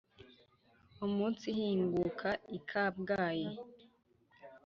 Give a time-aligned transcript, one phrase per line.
[1.05, 3.49] Umunsi ihinguka i Kabgayi